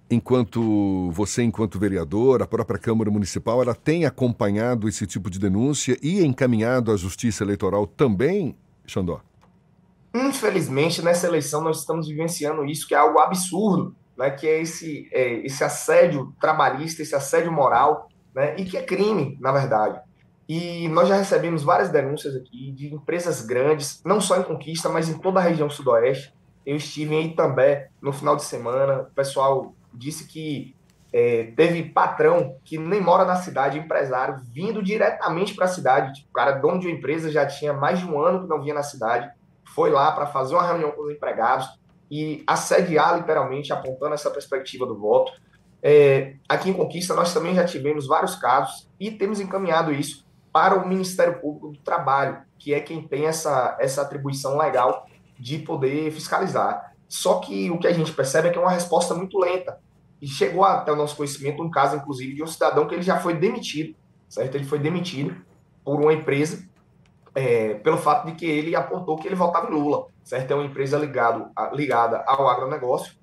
enquanto 0.10 1.12
você, 1.12 1.44
enquanto 1.44 1.80
vereador, 1.80 2.42
a 2.42 2.48
própria 2.48 2.80
Câmara 2.80 3.12
Municipal, 3.12 3.62
ela 3.62 3.76
tem 3.76 4.06
acompanhado 4.06 4.88
esse 4.88 5.06
tipo 5.06 5.30
de 5.30 5.40
denúncia 5.40 5.98
e 6.02 6.26
encaminhado 6.26 6.92
à 6.92 6.98
Justiça 6.98 7.44
Eleitoral 7.44 7.86
também, 7.86 8.56
Xandó? 8.86 9.22
Infelizmente, 10.14 11.04
nessa 11.04 11.28
eleição 11.28 11.62
nós 11.62 11.80
estamos 11.80 12.08
vivenciando 12.08 12.66
isso, 12.66 12.88
que 12.88 12.96
é 12.96 12.98
algo 12.98 13.20
absurdo, 13.20 13.96
né? 14.18 14.32
que 14.32 14.48
é 14.48 14.62
esse, 14.62 15.08
é, 15.14 15.46
esse 15.46 15.64
assédio 15.64 16.34
trabalhista, 16.42 17.02
esse 17.02 17.16
assédio 17.16 17.52
moral, 17.52 18.10
né? 18.34 18.56
e 18.58 18.66
que 18.66 18.78
é 18.78 18.82
crime, 18.82 19.38
na 19.40 19.52
verdade. 19.52 20.02
E 20.48 20.88
nós 20.90 21.08
já 21.08 21.16
recebemos 21.16 21.62
várias 21.62 21.90
denúncias 21.90 22.36
aqui 22.36 22.72
de 22.72 22.92
empresas 22.92 23.46
grandes, 23.46 24.02
não 24.04 24.20
só 24.20 24.40
em 24.40 24.44
Conquista, 24.44 24.90
mas 24.90 25.08
em 25.08 25.20
toda 25.20 25.40
a 25.40 25.44
região 25.44 25.70
sudoeste. 25.70 26.34
Eu 26.66 26.76
estive 26.76 27.14
em 27.14 27.28
Itambé 27.28 27.90
no 28.02 28.12
final 28.12 28.36
de 28.36 28.44
semana, 28.44 29.02
o 29.02 29.14
pessoal 29.14 29.76
disse 29.94 30.28
que 30.28 30.76
é, 31.12 31.52
teve 31.56 31.84
patrão 31.84 32.58
que 32.64 32.78
nem 32.78 33.02
mora 33.02 33.26
na 33.26 33.36
cidade, 33.36 33.80
empresário, 33.80 34.42
vindo 34.52 34.84
diretamente 34.84 35.56
para 35.56 35.66
a 35.66 35.70
cidade. 35.70 36.14
Tipo, 36.14 36.30
o 36.30 36.34
cara, 36.34 36.52
dono 36.52 36.80
de 36.80 36.88
uma 36.88 36.96
empresa, 36.96 37.32
já 37.32 37.46
tinha 37.46 37.74
mais 37.74 38.00
de 38.00 38.06
um 38.06 38.20
ano 38.20 38.44
que 38.44 38.48
não 38.48 38.62
vinha 38.62 38.76
na 38.76 38.84
cidade, 38.84 39.30
foi 39.74 39.90
lá 39.90 40.12
para 40.12 40.28
fazer 40.28 40.56
uma 40.56 40.66
reunião 40.66 40.92
com 40.92 41.04
os 41.04 41.12
empregados 41.12 41.68
e 42.10 42.44
assediar, 42.46 43.18
literalmente, 43.18 43.72
apontando 43.72 44.14
essa 44.14 44.30
perspectiva 44.30 44.86
do 44.86 44.98
voto. 44.98 45.32
É, 45.82 46.36
aqui 46.48 46.70
em 46.70 46.74
Conquista, 46.74 47.14
nós 47.14 47.34
também 47.34 47.56
já 47.56 47.64
tivemos 47.64 48.08
vários 48.08 48.36
casos 48.36 48.90
e 49.00 49.12
temos 49.12 49.40
encaminhado 49.40 49.94
isso 49.94 50.28
para 50.52 50.76
o 50.76 50.88
Ministério 50.88 51.40
Público 51.40 51.70
do 51.70 51.80
Trabalho, 51.80 52.40
que 52.58 52.74
é 52.74 52.80
quem 52.80 53.08
tem 53.08 53.26
essa, 53.26 53.78
essa 53.80 54.02
atribuição 54.02 54.58
legal 54.58 55.08
de 55.40 55.60
poder 55.60 56.12
fiscalizar. 56.12 56.94
Só 57.10 57.40
que 57.40 57.72
o 57.72 57.80
que 57.80 57.88
a 57.88 57.92
gente 57.92 58.14
percebe 58.14 58.48
é 58.48 58.52
que 58.52 58.58
é 58.58 58.62
uma 58.62 58.72
resposta 58.72 59.16
muito 59.16 59.38
lenta. 59.38 59.80
E 60.22 60.28
chegou 60.28 60.64
até 60.64 60.92
o 60.92 60.96
nosso 60.96 61.16
conhecimento 61.16 61.64
um 61.64 61.72
caso, 61.72 61.96
inclusive, 61.96 62.36
de 62.36 62.44
um 62.44 62.48
cidadão 62.48 62.88
que 62.88 62.94
ele 62.94 63.02
já 63.02 63.20
foi 63.20 63.34
demitido, 63.34 63.96
certo? 64.28 64.56
Ele 64.56 64.66
foi 64.66 64.78
demitido 64.78 65.36
por 65.84 66.00
uma 66.00 66.14
empresa 66.14 66.70
é, 67.34 67.76
pelo 67.76 67.98
fato 67.98 68.28
de 68.28 68.34
que 68.34 68.46
ele 68.46 68.76
apontou 68.76 69.18
que 69.18 69.28
ele 69.28 69.36
votava 69.36 69.68
em 69.68 69.74
Lula, 69.74 70.08
certo? 70.24 70.52
É 70.52 70.56
uma 70.56 70.66
empresa 70.66 70.98
ligado, 70.98 71.50
ligada 71.74 72.24
ao 72.28 72.48
agronegócio 72.48 73.14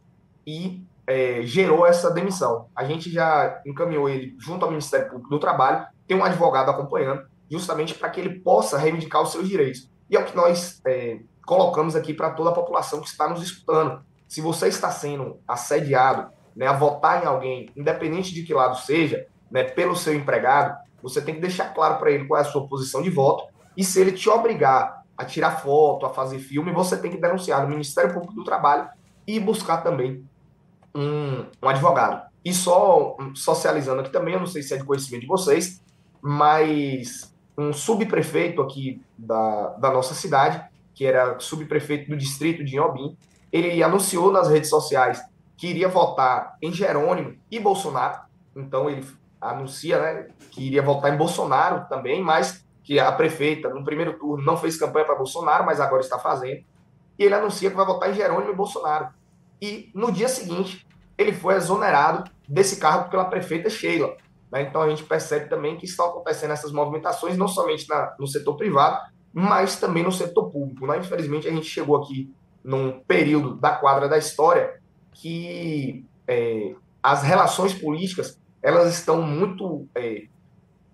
e 0.45 0.83
é, 1.07 1.43
gerou 1.43 1.87
essa 1.87 2.11
demissão. 2.11 2.66
A 2.75 2.85
gente 2.85 3.11
já 3.11 3.61
encaminhou 3.64 4.09
ele 4.09 4.35
junto 4.38 4.64
ao 4.64 4.71
Ministério 4.71 5.09
Público 5.09 5.31
do 5.31 5.38
Trabalho, 5.38 5.87
tem 6.09 6.16
um 6.16 6.25
advogado 6.25 6.71
acompanhando, 6.71 7.25
justamente 7.49 7.95
para 7.95 8.11
que 8.11 8.21
ele 8.21 8.40
possa 8.40 8.78
reivindicar 8.78 9.23
os 9.23 9.31
seus 9.31 9.49
direitos. 9.49 9.88
E 10.11 10.16
é 10.16 10.21
o 10.21 10.25
que 10.25 10.37
nós 10.37 10.81
é, 10.87 11.21
colocamos 11.47 11.95
aqui 11.95 12.12
para 12.12 12.31
toda 12.31 12.50
a 12.50 12.53
população 12.53 13.00
que 13.00 13.09
está 13.09 13.29
nos 13.29 13.43
escutando. 13.43 14.05
Se 14.29 14.41
você 14.41 14.67
está 14.67 14.91
sendo 14.91 15.38
assediado 15.47 16.31
né, 16.55 16.67
a 16.67 16.73
votar 16.73 17.23
em 17.23 17.26
alguém, 17.26 17.71
independente 17.76 18.35
de 18.35 18.43
que 18.43 18.53
lado 18.53 18.76
seja, 18.79 19.26
né, 19.50 19.62
pelo 19.62 19.95
seu 19.95 20.12
empregado, 20.15 20.76
você 21.00 21.23
tem 21.23 21.37
que 21.37 21.41
deixar 21.41 21.73
claro 21.73 21.99
para 21.99 22.11
ele 22.11 22.26
qual 22.26 22.38
é 22.38 22.43
a 22.43 22.50
sua 22.50 22.67
posição 22.67 23.00
de 23.00 23.11
voto 23.11 23.45
e 23.76 23.85
se 23.85 24.00
ele 24.00 24.11
te 24.11 24.29
obrigar 24.29 25.05
a 25.17 25.25
tirar 25.25 25.62
foto, 25.62 26.05
a 26.05 26.11
fazer 26.11 26.41
filme, 26.41 26.73
você 26.73 26.97
tem 26.97 27.11
que 27.11 27.17
denunciar 27.17 27.62
no 27.62 27.69
Ministério 27.69 28.12
Público 28.12 28.35
do 28.35 28.45
Trabalho 28.45 28.88
e 29.26 29.38
buscar 29.38 29.79
também 29.79 30.25
um, 30.95 31.47
um 31.62 31.69
advogado. 31.69 32.26
E 32.45 32.53
só 32.53 33.17
socializando 33.35 34.00
aqui 34.00 34.11
também, 34.11 34.35
eu 34.35 34.41
não 34.41 34.47
sei 34.47 34.62
se 34.62 34.75
é 34.75 34.76
de 34.76 34.85
conhecimento 34.85 35.23
de 35.23 35.26
vocês, 35.26 35.81
mas 36.21 37.33
um 37.57 37.73
subprefeito 37.73 38.61
aqui 38.61 39.03
da, 39.17 39.69
da 39.79 39.91
nossa 39.91 40.15
cidade 40.15 40.62
que 40.97 41.05
era 41.05 41.38
subprefeito 41.38 42.11
do 42.11 42.17
distrito 42.17 42.65
de 42.65 42.75
Inhobim, 42.75 43.17
ele 43.53 43.83
anunciou 43.83 44.33
nas 44.33 44.49
redes 44.49 44.71
sociais 44.71 45.23
que 45.55 45.69
iria 45.69 45.88
votar 45.88 46.57
em 46.61 46.73
Jerônimo 46.73 47.37
e 47.50 47.61
Bolsonaro. 47.61 48.23
Então 48.57 48.88
ele 48.88 49.07
anuncia 49.38 50.00
né, 50.00 50.29
que 50.50 50.67
iria 50.67 50.81
votar 50.81 51.12
em 51.12 51.17
Bolsonaro 51.19 51.87
também, 51.88 52.23
mas 52.23 52.65
que 52.83 52.99
a 52.99 53.12
prefeita, 53.12 53.69
no 53.69 53.85
primeiro 53.85 54.19
turno, 54.19 54.43
não 54.43 54.57
fez 54.57 54.79
campanha 54.79 55.05
para 55.05 55.17
Bolsonaro, 55.17 55.67
mas 55.67 55.81
agora 55.81 56.00
está 56.00 56.19
fazendo. 56.19 56.65
E 57.19 57.25
ele 57.25 57.35
anuncia 57.35 57.69
que 57.69 57.76
vai 57.76 57.85
votar 57.85 58.11
em 58.11 58.15
Jerônimo 58.15 58.53
e 58.53 58.57
Bolsonaro. 58.57 59.09
E 59.61 59.91
no 59.95 60.11
dia 60.11 60.29
seguinte, 60.29 60.87
ele 61.19 61.33
foi 61.33 61.57
exonerado 61.57 62.31
desse 62.49 62.76
cargo 62.76 63.11
pela 63.11 63.26
prefeita 63.26 63.69
Sheila. 63.69 64.17
Né? 64.50 64.62
Então 64.62 64.81
a 64.81 64.88
gente 64.88 65.05
percebe 65.05 65.47
também 65.49 65.76
que 65.76 65.85
estão 65.85 66.07
acontecendo 66.07 66.53
essas 66.53 66.73
movimentações, 66.73 67.37
não 67.37 67.49
somente 67.49 67.87
na, 67.87 68.15
no 68.19 68.26
setor 68.26 68.57
privado, 68.57 69.15
mas 69.38 69.78
também 69.78 70.02
no 70.02 70.11
setor 70.11 70.50
público. 70.50 70.87
Né? 70.87 70.97
Infelizmente, 70.97 71.47
a 71.47 71.50
gente 71.50 71.66
chegou 71.66 71.95
aqui 71.99 72.33
num 72.64 73.00
período 73.00 73.55
da 73.55 73.73
quadra 73.73 74.09
da 74.09 74.16
história 74.16 74.81
que 75.12 76.07
é, 76.26 76.75
as 77.02 77.23
relações 77.23 77.75
políticas 77.75 78.40
elas 78.62 78.95
estão 78.95 79.21
muito 79.21 79.87
é, 79.95 80.25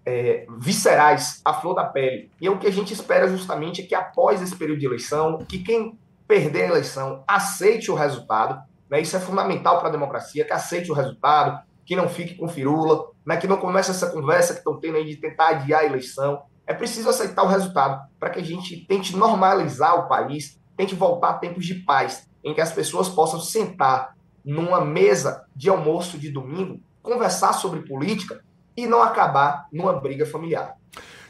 é, 0.05 0.45
viscerais, 0.59 1.41
à 1.45 1.55
flor 1.55 1.77
da 1.77 1.85
pele. 1.85 2.33
E 2.41 2.49
é 2.49 2.51
o 2.51 2.59
que 2.59 2.67
a 2.67 2.73
gente 2.73 2.93
espera 2.93 3.29
justamente 3.29 3.81
é 3.81 3.87
que 3.87 3.95
após 3.95 4.43
esse 4.43 4.57
período 4.57 4.81
de 4.81 4.87
eleição, 4.87 5.39
que 5.39 5.61
quem 5.61 5.97
perder 6.27 6.65
a 6.65 6.69
eleição 6.69 7.23
aceite 7.29 7.93
o 7.93 7.95
resultado, 7.95 8.61
né? 8.91 9.01
isso 9.01 9.17
é 9.17 9.21
fundamental 9.21 9.79
para 9.79 9.89
a 9.89 9.93
democracia, 9.93 10.45
que 10.45 10.53
aceite 10.53 10.91
o 10.91 10.95
resultado, 10.95 11.63
que 11.87 11.95
não 11.95 12.09
fique 12.09 12.35
com 12.35 12.49
firula, 12.49 13.07
né? 13.25 13.37
que 13.37 13.47
não 13.47 13.57
comece 13.57 13.93
essa 13.93 14.11
conversa 14.11 14.53
que 14.53 14.59
estão 14.59 14.81
tendo 14.81 14.97
aí 14.97 15.05
de 15.05 15.17
tentar 15.17 15.51
adiar 15.51 15.83
a 15.83 15.87
eleição. 15.87 16.43
É 16.66 16.75
preciso 16.75 17.09
aceitar 17.09 17.42
o 17.42 17.49
resultado 17.49 18.09
para 18.19 18.31
que 18.31 18.40
a 18.40 18.45
gente 18.45 18.85
tente 18.87 19.16
normalizar 19.16 19.95
o 19.97 20.09
país, 20.09 20.61
tente 20.76 20.95
voltar 20.95 21.31
a 21.31 21.35
tempos 21.35 21.66
de 21.66 21.75
paz, 21.75 22.28
em 22.45 22.54
que 22.54 22.61
as 22.61 22.73
pessoas 22.73 23.09
possam 23.09 23.40
sentar 23.40 24.16
numa 24.45 24.85
mesa 24.85 25.45
de 25.54 25.69
almoço 25.69 26.19
de 26.19 26.31
domingo 26.31 26.81
conversar 27.02 27.52
sobre 27.52 27.81
política 27.81 28.42
e 28.76 28.87
não 28.87 29.02
acabar 29.02 29.66
numa 29.73 29.92
briga 29.92 30.25
familiar. 30.25 30.76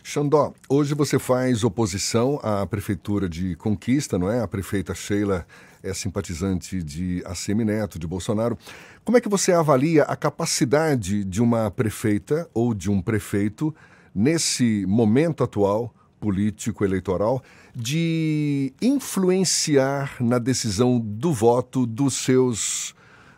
Xandó, 0.04 0.52
hoje 0.68 0.94
você 0.94 1.18
faz 1.18 1.62
oposição 1.62 2.38
à 2.42 2.66
prefeitura 2.66 3.28
de 3.28 3.54
Conquista, 3.54 4.18
não 4.18 4.30
é? 4.30 4.42
A 4.42 4.48
prefeita 4.48 4.94
Sheila 4.94 5.46
é 5.82 5.94
simpatizante 5.94 6.82
de 6.82 7.22
ACM 7.24 7.64
Neto, 7.64 7.98
de 7.98 8.06
Bolsonaro. 8.06 8.58
Como 9.04 9.16
é 9.16 9.20
que 9.20 9.28
você 9.28 9.52
avalia 9.52 10.02
a 10.02 10.16
capacidade 10.16 11.24
de 11.24 11.40
uma 11.40 11.70
prefeita 11.70 12.48
ou 12.52 12.74
de 12.74 12.90
um 12.90 13.00
prefeito, 13.00 13.74
nesse 14.14 14.84
momento 14.86 15.42
atual 15.44 15.94
político 16.20 16.84
eleitoral, 16.84 17.42
de 17.74 18.72
influenciar 18.80 20.16
na 20.20 20.38
decisão 20.38 21.00
do 21.00 21.32
voto 21.32 21.84
dos 21.84 22.14
seus 22.14 22.94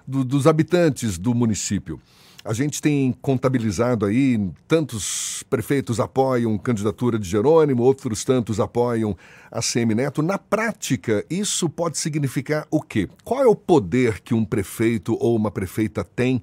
do, 0.07 0.23
dos 0.23 0.47
habitantes 0.47 1.17
do 1.17 1.35
município? 1.35 1.99
A 2.45 2.53
gente 2.53 2.83
tem 2.83 3.11
contabilizado 3.23 4.05
aí, 4.05 4.39
tantos 4.69 5.43
prefeitos 5.49 5.99
apoiam 5.99 6.59
candidatura 6.59 7.19
de 7.19 7.27
Jerônimo, 7.27 7.83
outros 7.83 8.23
tantos 8.23 8.61
apoiam 8.61 9.17
a 9.51 9.63
CM 9.63 9.95
Neto. 9.95 10.21
Na 10.23 10.37
prática, 10.37 11.25
isso 11.31 11.71
pode 11.71 11.97
significar 11.97 12.67
o 12.71 12.83
quê? 12.83 13.09
Qual 13.25 13.43
é 13.43 13.47
o 13.47 13.57
poder 13.57 14.21
que 14.21 14.35
um 14.35 14.45
prefeito 14.45 15.17
ou 15.19 15.35
uma 15.35 15.51
prefeita 15.51 16.05
tem 16.05 16.43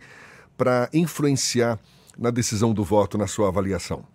para 0.58 0.90
influenciar 0.92 1.80
na 2.18 2.32
decisão 2.32 2.74
do 2.74 2.84
voto, 2.84 3.16
na 3.16 3.28
sua 3.28 3.50
avaliação? 3.50 4.11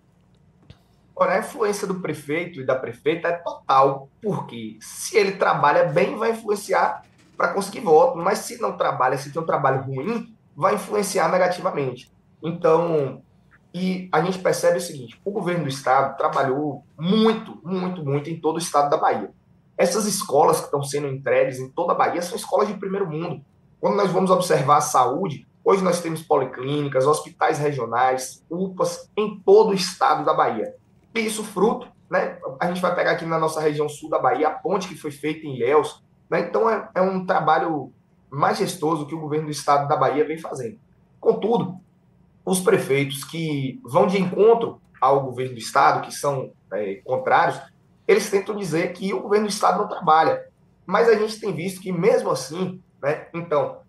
Ora, 1.19 1.33
a 1.33 1.39
influência 1.39 1.87
do 1.87 1.95
prefeito 1.95 2.61
e 2.61 2.65
da 2.65 2.75
prefeita 2.75 3.27
é 3.27 3.31
total, 3.31 4.07
porque 4.21 4.77
se 4.79 5.17
ele 5.17 5.31
trabalha 5.31 5.85
bem, 5.85 6.15
vai 6.15 6.29
influenciar 6.29 7.01
para 7.35 7.53
conseguir 7.53 7.79
voto, 7.79 8.19
mas 8.19 8.39
se 8.39 8.61
não 8.61 8.77
trabalha, 8.77 9.17
se 9.17 9.31
tem 9.31 9.41
um 9.41 9.45
trabalho 9.45 9.81
ruim, 9.81 10.31
vai 10.55 10.75
influenciar 10.75 11.31
negativamente. 11.31 12.11
Então, 12.43 13.23
e 13.73 14.07
a 14.11 14.21
gente 14.21 14.37
percebe 14.37 14.77
o 14.77 14.81
seguinte: 14.81 15.19
o 15.25 15.31
governo 15.31 15.63
do 15.63 15.69
estado 15.69 16.15
trabalhou 16.17 16.83
muito, 16.95 17.59
muito, 17.63 18.05
muito 18.05 18.29
em 18.29 18.39
todo 18.39 18.57
o 18.57 18.59
estado 18.59 18.87
da 18.87 18.97
Bahia. 18.97 19.31
Essas 19.75 20.05
escolas 20.05 20.59
que 20.59 20.65
estão 20.65 20.83
sendo 20.83 21.07
entregues 21.07 21.59
em 21.59 21.69
toda 21.69 21.93
a 21.93 21.95
Bahia 21.95 22.21
são 22.21 22.35
escolas 22.35 22.67
de 22.67 22.75
primeiro 22.75 23.09
mundo. 23.09 23.43
Quando 23.79 23.95
nós 23.95 24.11
vamos 24.11 24.29
observar 24.29 24.77
a 24.77 24.81
saúde, 24.81 25.47
hoje 25.63 25.83
nós 25.83 25.99
temos 25.99 26.21
policlínicas, 26.21 27.07
hospitais 27.07 27.57
regionais, 27.57 28.43
UPAs 28.51 29.09
em 29.17 29.39
todo 29.39 29.71
o 29.71 29.73
estado 29.73 30.23
da 30.23 30.33
Bahia. 30.35 30.75
Isso 31.19 31.43
fruto, 31.43 31.87
né? 32.09 32.39
A 32.59 32.67
gente 32.67 32.81
vai 32.81 32.95
pegar 32.95 33.11
aqui 33.11 33.25
na 33.25 33.39
nossa 33.39 33.59
região 33.59 33.87
sul 33.89 34.09
da 34.09 34.19
Bahia, 34.19 34.47
a 34.47 34.51
ponte 34.51 34.87
que 34.87 34.95
foi 34.95 35.11
feita 35.11 35.45
em 35.45 35.55
Ilhéus. 35.55 36.03
Né? 36.29 36.41
Então 36.41 36.69
é, 36.69 36.89
é 36.95 37.01
um 37.01 37.25
trabalho 37.25 37.91
majestoso 38.29 39.05
que 39.05 39.15
o 39.15 39.19
governo 39.19 39.45
do 39.45 39.51
estado 39.51 39.87
da 39.87 39.95
Bahia 39.95 40.25
vem 40.25 40.37
fazendo. 40.37 40.79
Contudo, 41.19 41.79
os 42.45 42.59
prefeitos 42.59 43.23
que 43.23 43.79
vão 43.83 44.07
de 44.07 44.21
encontro 44.21 44.81
ao 45.01 45.23
governo 45.23 45.53
do 45.53 45.59
estado, 45.59 46.05
que 46.05 46.13
são 46.13 46.51
é, 46.71 46.95
contrários, 47.03 47.59
eles 48.07 48.29
tentam 48.29 48.55
dizer 48.55 48.93
que 48.93 49.13
o 49.13 49.21
governo 49.21 49.47
do 49.47 49.51
estado 49.51 49.79
não 49.79 49.87
trabalha. 49.87 50.45
Mas 50.85 51.09
a 51.09 51.15
gente 51.15 51.39
tem 51.39 51.53
visto 51.53 51.81
que 51.81 51.91
mesmo 51.91 52.31
assim, 52.31 52.81
né, 53.01 53.27
então, 53.33 53.81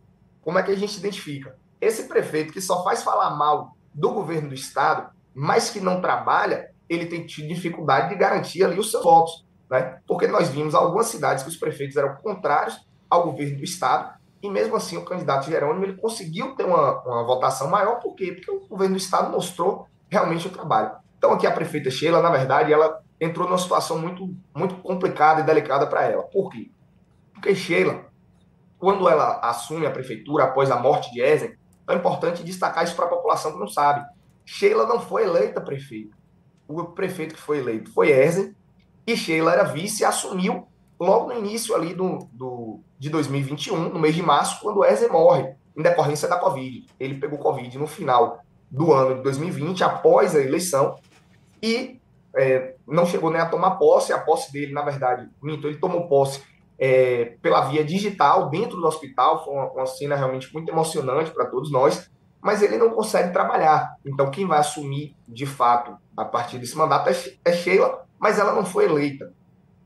como 0.42 0.58
é 0.58 0.62
que 0.62 0.73
a 0.73 0.76
gente 0.76 0.99
identifica? 0.99 1.56
Esse 1.80 2.08
prefeito 2.08 2.52
que 2.52 2.61
só 2.61 2.82
faz 2.82 3.02
falar 3.02 3.30
mal 3.30 3.76
do 3.94 4.11
governo 4.11 4.49
do 4.49 4.54
estado, 4.54 5.11
mas 5.35 5.70
que 5.70 5.78
não 5.78 6.00
trabalha, 6.00 6.67
ele 6.88 7.07
tem 7.07 7.26
tido 7.26 7.49
dificuldade 7.49 8.09
de 8.09 8.14
garantir 8.14 8.64
ali 8.64 8.78
os 8.78 8.90
seus 8.90 9.04
votos, 9.04 9.47
né? 9.71 9.99
Porque 10.07 10.26
nós 10.26 10.49
vimos 10.49 10.75
algumas 10.75 11.07
cidades 11.07 11.42
que 11.42 11.50
os 11.50 11.57
prefeitos 11.57 11.97
eram 11.97 12.16
contrários 12.16 12.78
ao 13.09 13.25
governo 13.25 13.59
do 13.59 13.64
estado 13.64 14.18
e 14.42 14.49
mesmo 14.49 14.76
assim, 14.76 14.97
o 14.97 15.04
candidato 15.04 15.47
Jerônimo 15.47 15.85
ele 15.85 15.97
conseguiu 15.97 16.54
ter 16.54 16.64
uma, 16.64 17.02
uma 17.02 17.25
votação 17.25 17.68
maior, 17.68 17.99
por 17.99 18.14
quê? 18.14 18.33
Porque 18.33 18.50
o 18.50 18.61
governo 18.68 18.95
do 18.95 18.99
estado 18.99 19.30
mostrou 19.33 19.87
realmente 20.09 20.47
o 20.47 20.50
trabalho. 20.50 20.92
Então, 21.16 21.33
aqui 21.33 21.47
a 21.47 21.50
prefeita 21.50 21.90
Sheila, 21.90 22.23
na 22.23 22.30
verdade, 22.30 22.73
ela 22.73 23.00
entrou 23.21 23.49
numa 23.49 23.59
situação 23.59 23.99
muito, 23.99 24.33
muito 24.54 24.76
complicada 24.76 25.40
e 25.40 25.45
delicada 25.45 25.87
para 25.88 26.04
ela. 26.04 26.23
Por 26.23 26.50
quê? 26.50 26.71
Porque 27.35 27.54
Sheila, 27.54 28.07
quando 28.78 29.09
ela 29.09 29.40
assume 29.40 29.87
a 29.87 29.90
prefeitura 29.90 30.45
após 30.45 30.71
a 30.71 30.76
morte 30.76 31.12
de 31.12 31.21
Ezen, 31.21 31.59
é 31.88 31.95
importante 31.95 32.45
destacar 32.45 32.85
isso 32.85 32.95
para 32.95 33.07
a 33.07 33.09
população 33.09 33.52
que 33.52 33.59
não 33.59 33.66
sabe. 33.66 34.07
Sheila 34.45 34.87
não 34.87 35.00
foi 35.00 35.25
eleita 35.25 35.61
prefeita. 35.61 36.16
O 36.68 36.84
prefeito 36.84 37.34
que 37.34 37.40
foi 37.40 37.58
eleito 37.58 37.90
foi 37.92 38.10
Ezen, 38.10 38.54
e 39.06 39.16
Sheila 39.16 39.52
era 39.52 39.64
vice 39.64 40.04
assumiu 40.04 40.68
logo 41.00 41.32
no 41.32 41.38
início 41.38 41.75
ali 41.75 41.94
do, 41.94 42.28
do, 42.32 42.80
de 42.98 43.08
2021, 43.08 43.88
no 43.88 43.98
mês 43.98 44.14
de 44.14 44.22
março, 44.22 44.60
quando 44.60 44.84
Ezer 44.84 45.10
morre, 45.10 45.54
em 45.76 45.82
decorrência 45.82 46.28
da 46.28 46.37
Covid. 46.37 46.87
Ele 46.98 47.14
pegou 47.14 47.38
Covid 47.38 47.78
no 47.78 47.87
final 47.87 48.40
do 48.70 48.92
ano 48.92 49.16
de 49.16 49.22
2020, 49.22 49.82
após 49.84 50.34
a 50.34 50.40
eleição, 50.40 50.96
e 51.62 51.98
é, 52.37 52.75
não 52.87 53.06
chegou 53.06 53.30
nem 53.30 53.40
a 53.40 53.46
tomar 53.46 53.72
posse. 53.72 54.12
A 54.12 54.18
posse 54.18 54.52
dele, 54.52 54.72
na 54.72 54.82
verdade, 54.82 55.28
ele 55.42 55.78
tomou 55.78 56.08
posse 56.08 56.42
é, 56.78 57.37
pela 57.40 57.62
via 57.62 57.84
digital, 57.84 58.50
dentro 58.50 58.76
do 58.76 58.87
hospital. 58.87 59.44
Foi 59.44 59.54
uma, 59.54 59.70
uma 59.72 59.87
cena 59.87 60.16
realmente 60.16 60.52
muito 60.52 60.70
emocionante 60.70 61.30
para 61.30 61.46
todos 61.46 61.70
nós, 61.70 62.10
mas 62.40 62.62
ele 62.62 62.78
não 62.78 62.90
consegue 62.90 63.33
trabalhar. 63.33 63.97
Então, 64.04 64.30
quem 64.30 64.47
vai 64.47 64.59
assumir, 64.59 65.16
de 65.26 65.47
fato, 65.47 65.97
a 66.16 66.25
partir 66.25 66.59
desse 66.59 66.76
mandato 66.76 67.09
é, 67.09 67.12
é 67.45 67.52
Sheila, 67.52 68.07
mas 68.18 68.38
ela 68.38 68.52
não 68.52 68.64
foi 68.64 68.85
eleita. 68.85 69.33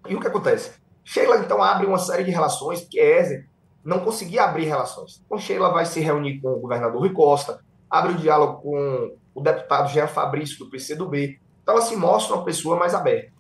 E 0.09 0.15
o 0.15 0.21
que 0.21 0.27
acontece? 0.27 0.73
Sheila, 1.05 1.39
então, 1.39 1.63
abre 1.63 1.87
uma 1.87 1.99
série 1.99 2.25
de 2.25 2.31
relações, 2.31 2.81
porque 2.81 3.01
Ezer 3.01 3.49
não 3.85 4.01
conseguia 4.01 4.45
abrir 4.45 4.65
relações. 4.65 5.23
Então, 5.25 5.39
Sheila 5.39 5.71
vai 5.71 5.85
se 5.87 6.01
reunir 6.01 6.41
com 6.41 6.49
o 6.49 6.61
governador 6.61 7.01
Rui 7.01 7.13
Costa, 7.13 7.61
abre 7.91 8.13
o 8.13 8.17
diálogo 8.17 8.63
com 8.63 9.17
o 9.35 9.41
deputado 9.41 9.91
Jean 9.91 10.07
Fabrício, 10.07 10.59
do 10.59 10.71
PCdoB. 10.71 11.41
Então, 11.63 11.75
ela 11.75 11.85
se 11.85 11.97
mostra 11.97 12.37
uma 12.37 12.45
pessoa 12.45 12.77
mais 12.77 12.95
aberta. 12.95 13.33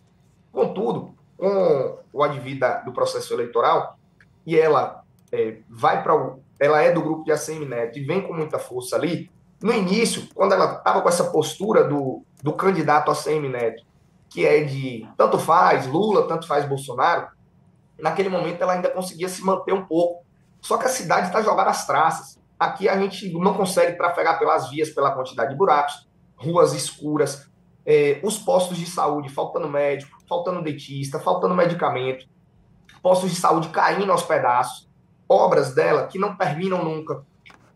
Contudo, 0.50 1.14
com 1.36 1.98
o 2.12 2.22
advir 2.22 2.58
do 2.84 2.92
processo 2.92 3.32
eleitoral, 3.34 3.98
e 4.46 4.58
ela 4.58 5.01
é, 5.32 5.58
vai 5.68 6.02
para. 6.02 6.36
Ela 6.60 6.82
é 6.82 6.92
do 6.92 7.02
grupo 7.02 7.24
de 7.24 7.32
ACM 7.32 7.64
Neto 7.64 7.98
e 7.98 8.04
vem 8.04 8.20
com 8.20 8.34
muita 8.34 8.58
força 8.58 8.94
ali. 8.94 9.30
No 9.60 9.72
início, 9.72 10.28
quando 10.34 10.52
ela 10.52 10.76
estava 10.76 11.00
com 11.00 11.08
essa 11.08 11.30
postura 11.30 11.84
do, 11.84 12.22
do 12.42 12.52
candidato 12.52 13.10
ACM 13.10 13.48
Neto, 13.48 13.84
que 14.28 14.46
é 14.46 14.62
de 14.62 15.08
tanto 15.16 15.38
faz 15.38 15.86
Lula, 15.86 16.28
tanto 16.28 16.46
faz 16.46 16.68
Bolsonaro, 16.68 17.28
naquele 17.98 18.28
momento 18.28 18.62
ela 18.62 18.74
ainda 18.74 18.90
conseguia 18.90 19.28
se 19.28 19.42
manter 19.42 19.72
um 19.72 19.84
pouco. 19.84 20.24
Só 20.60 20.76
que 20.76 20.86
a 20.86 20.90
cidade 20.90 21.28
está 21.28 21.42
jogada 21.42 21.70
às 21.70 21.86
traças. 21.86 22.40
Aqui 22.58 22.88
a 22.88 22.96
gente 22.96 23.32
não 23.32 23.54
consegue 23.54 23.96
trafegar 23.96 24.38
pelas 24.38 24.70
vias 24.70 24.90
pela 24.90 25.10
quantidade 25.10 25.50
de 25.50 25.56
buracos, 25.56 26.08
ruas 26.36 26.72
escuras, 26.72 27.50
é, 27.84 28.20
os 28.22 28.38
postos 28.38 28.76
de 28.78 28.86
saúde 28.86 29.28
faltando 29.28 29.68
médico, 29.68 30.16
faltando 30.28 30.62
dentista, 30.62 31.18
faltando 31.18 31.54
medicamento, 31.54 32.26
postos 33.02 33.30
de 33.30 33.36
saúde 33.36 33.68
caindo 33.68 34.12
aos 34.12 34.22
pedaços, 34.22 34.88
obras 35.32 35.74
dela 35.74 36.06
que 36.06 36.18
não 36.18 36.36
terminam 36.36 36.84
nunca, 36.84 37.24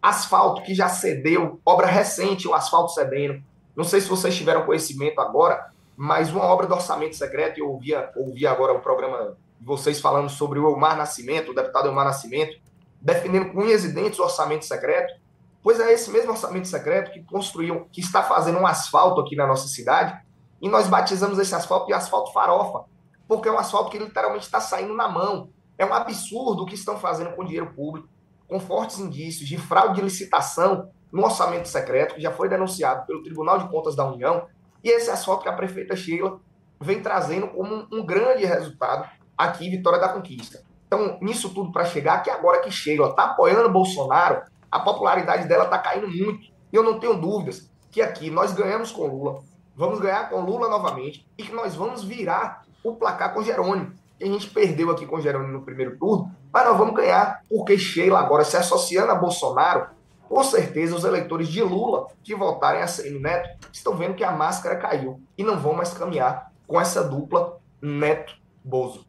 asfalto 0.01 0.63
que 0.63 0.75
já 0.75 0.89
cedeu, 0.89 1.61
obra 1.65 1.87
recente, 1.87 2.47
o 2.47 2.55
asfalto 2.55 2.93
cedendo. 2.93 3.43
Não 3.75 3.85
sei 3.85 4.01
se 4.01 4.09
vocês 4.09 4.37
tiveram 4.37 4.65
conhecimento 4.65 5.21
agora, 5.21 5.73
mas 5.97 6.31
uma 6.31 6.45
obra 6.45 6.67
do 6.67 6.75
orçamento 6.75 7.17
secreto, 7.17 7.59
eu 7.59 7.71
ouvia, 7.71 8.11
ouvi 8.17 8.47
agora 8.47 8.73
o 8.73 8.81
programa 8.81 9.37
vocês 9.61 10.01
falando 10.01 10.29
sobre 10.29 10.59
o 10.59 10.69
Elmar 10.69 10.97
Nascimento, 10.97 11.51
o 11.51 11.55
deputado 11.55 11.89
Elmar 11.89 12.05
Nascimento, 12.05 12.59
defendendo 13.01 13.53
com 13.53 13.61
unhas 13.61 13.85
e 13.85 13.93
dentes 13.93 14.19
o 14.19 14.23
orçamento 14.23 14.65
secreto, 14.65 15.15
pois 15.63 15.81
é 15.81 15.93
esse 15.93 16.11
mesmo 16.11 16.31
orçamento 16.31 16.69
secreto 16.69 17.11
que 17.11 17.23
construiu, 17.25 17.89
que 17.91 18.01
está 18.01 18.23
fazendo 18.23 18.59
um 18.59 18.67
asfalto 18.67 19.21
aqui 19.21 19.35
na 19.35 19.47
nossa 19.47 19.67
cidade, 19.69 20.21
e 20.61 20.69
nós 20.69 20.87
batizamos 20.89 21.39
esse 21.39 21.55
asfalto 21.55 21.87
de 21.87 21.93
asfalto 21.93 22.33
farofa, 22.33 22.85
porque 23.27 23.49
é 23.49 23.53
um 23.53 23.59
asfalto 23.59 23.91
que 23.91 23.99
literalmente 23.99 24.45
está 24.45 24.61
saindo 24.61 24.95
na 24.95 25.09
mão. 25.09 25.51
É 25.79 25.85
um 25.85 25.93
absurdo 25.93 26.63
o 26.63 26.67
que 26.67 26.75
estão 26.75 26.99
fazendo 26.99 27.35
com 27.35 27.45
dinheiro 27.45 27.73
público, 27.75 28.09
com 28.49 28.59
fortes 28.61 28.99
indícios 28.99 29.49
de 29.49 29.59
fraude 29.59 29.97
de 29.97 30.03
licitação 30.03 30.91
no 31.13 31.25
orçamento 31.25 31.69
secreto, 31.69 32.15
que 32.15 32.21
já 32.21 32.31
foi 32.31 32.49
denunciado 32.49 33.07
pelo 33.07 33.23
Tribunal 33.23 33.59
de 33.59 33.69
Contas 33.69 33.95
da 33.95 34.05
União, 34.05 34.47
e 34.83 34.89
esse 34.89 35.11
asfalto 35.11 35.43
que 35.43 35.49
a 35.49 35.53
prefeita 35.53 35.97
Sheila 35.97 36.41
vem 36.81 37.03
trazendo 37.03 37.49
como 37.49 37.75
um, 37.75 37.87
um 37.93 38.07
grande 38.07 38.45
resultado 38.45 39.09
aqui, 39.37 39.69
Vitória 39.69 39.99
da 39.99 40.09
Conquista. 40.09 40.63
Então, 40.87 41.19
nisso 41.21 41.53
tudo 41.53 41.73
para 41.73 41.85
chegar, 41.85 42.23
que 42.23 42.31
agora 42.31 42.61
que 42.61 42.71
Sheila 42.71 43.09
está 43.09 43.25
apoiando 43.25 43.69
Bolsonaro, 43.71 44.43
a 44.71 44.81
popularidade 44.81 45.49
dela 45.49 45.65
está 45.65 45.79
caindo 45.79 46.09
muito. 46.09 46.45
E 46.73 46.77
eu 46.77 46.83
não 46.83 47.01
tenho 47.01 47.21
dúvidas 47.21 47.71
que 47.91 48.03
aqui 48.03 48.31
nós 48.31 48.53
ganhamos 48.53 48.93
com 48.93 49.07
Lula, 49.07 49.43
vamos 49.75 50.01
ganhar 50.01 50.29
com 50.29 50.41
Lula 50.41 50.69
novamente 50.69 51.27
e 51.37 51.43
que 51.43 51.53
nós 51.53 51.75
vamos 51.75 52.05
virar 52.05 52.63
o 52.85 52.95
placar 52.95 53.33
com 53.33 53.43
Jerônimo. 53.43 53.95
A 54.21 54.27
gente 54.27 54.49
perdeu 54.51 54.91
aqui 54.91 55.07
com 55.07 55.21
Jerônimo 55.21 55.53
no 55.53 55.63
primeiro 55.63 55.97
turno, 55.99 56.31
mas 56.53 56.65
nós 56.65 56.79
vamos 56.79 56.95
ganhar, 56.95 57.43
porque 57.49 57.77
Sheila 57.77 58.19
agora 58.19 58.45
se 58.45 58.57
associando 58.57 59.13
a 59.13 59.15
Bolsonaro, 59.15 59.89
com 60.29 60.43
certeza 60.43 60.97
os 60.97 61.05
eleitores 61.05 61.49
de 61.49 61.63
Lula 61.63 62.07
que 62.23 62.35
votarem 62.35 62.83
a 62.83 62.87
Semi 62.87 63.19
Neto 63.19 63.69
estão 63.73 63.97
vendo 63.97 64.15
que 64.15 64.25
a 64.25 64.33
máscara 64.33 64.77
caiu 64.77 65.21
e 65.37 65.45
não 65.45 65.59
vão 65.59 65.75
mais 65.75 65.93
caminhar 65.93 66.51
com 66.67 66.81
essa 66.81 67.05
dupla 67.05 67.59
Neto-Bozo. 67.81 69.07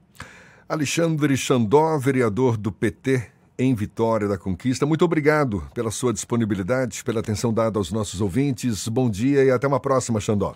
Alexandre 0.70 1.36
Xandó, 1.38 1.98
vereador 1.98 2.58
do 2.58 2.72
PT 2.72 3.32
em 3.58 3.74
Vitória 3.74 4.28
da 4.28 4.38
Conquista. 4.38 4.86
Muito 4.86 5.04
obrigado 5.04 5.64
pela 5.74 5.90
sua 5.90 6.14
disponibilidade, 6.14 7.04
pela 7.04 7.22
atenção 7.22 7.54
dada 7.54 7.80
aos 7.80 7.92
nossos 7.92 8.22
ouvintes. 8.22 8.88
Bom 8.88 9.10
dia 9.10 9.44
e 9.44 9.50
até 9.50 9.68
uma 9.68 9.80
próxima, 9.80 10.20
Xandó. 10.20 10.56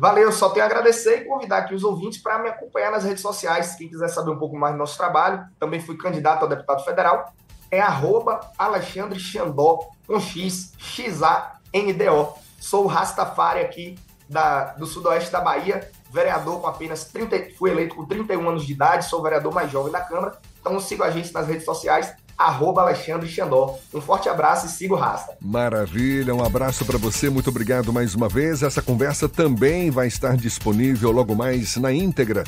Valeu, 0.00 0.32
só 0.32 0.48
tenho 0.48 0.64
a 0.64 0.66
agradecer 0.66 1.18
e 1.18 1.24
convidar 1.26 1.58
aqui 1.58 1.74
os 1.74 1.84
ouvintes 1.84 2.22
para 2.22 2.38
me 2.38 2.48
acompanhar 2.48 2.90
nas 2.90 3.04
redes 3.04 3.20
sociais. 3.20 3.74
Quem 3.74 3.86
quiser 3.86 4.08
saber 4.08 4.30
um 4.30 4.38
pouco 4.38 4.56
mais 4.56 4.72
do 4.72 4.78
nosso 4.78 4.96
trabalho, 4.96 5.44
também 5.58 5.78
fui 5.78 5.94
candidato 5.94 6.46
a 6.46 6.48
deputado 6.48 6.82
federal. 6.82 7.34
É 7.70 7.82
arroba 7.82 8.40
Alexandre 8.56 9.20
Xandó, 9.20 9.90
com 10.06 10.18
X, 10.18 10.72
X-A-N-D-O. 10.78 12.32
Sou 12.58 12.84
o 12.84 12.86
Rastafari 12.86 13.60
aqui 13.60 13.98
da, 14.26 14.72
do 14.72 14.86
sudoeste 14.86 15.30
da 15.30 15.42
Bahia, 15.42 15.90
vereador 16.10 16.62
com 16.62 16.66
apenas 16.66 17.04
30, 17.04 17.50
fui 17.58 17.70
eleito 17.70 17.94
com 17.94 18.06
31 18.06 18.48
anos 18.48 18.64
de 18.64 18.72
idade, 18.72 19.04
sou 19.04 19.20
o 19.20 19.22
vereador 19.22 19.52
mais 19.52 19.70
jovem 19.70 19.92
da 19.92 20.00
Câmara. 20.00 20.38
Então 20.62 20.80
siga 20.80 21.04
a 21.04 21.10
gente 21.10 21.30
nas 21.34 21.46
redes 21.46 21.66
sociais, 21.66 22.10
arroba 22.46 22.82
Alexandre 22.82 23.28
Xandó. 23.28 23.78
Um 23.92 24.00
forte 24.00 24.28
abraço 24.28 24.66
e 24.66 24.68
siga 24.68 24.94
o 24.94 24.96
Rasta. 24.96 25.36
Maravilha, 25.40 26.34
um 26.34 26.44
abraço 26.44 26.84
para 26.84 26.98
você, 26.98 27.28
muito 27.28 27.50
obrigado 27.50 27.92
mais 27.92 28.14
uma 28.14 28.28
vez. 28.28 28.62
Essa 28.62 28.80
conversa 28.80 29.28
também 29.28 29.90
vai 29.90 30.06
estar 30.06 30.36
disponível 30.36 31.10
logo 31.10 31.34
mais 31.34 31.76
na 31.76 31.92
íntegra 31.92 32.44